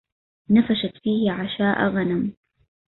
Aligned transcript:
نفشت 0.49 0.97
فيه 1.03 1.31
عشاء 1.31 1.87
غنم 1.89 2.33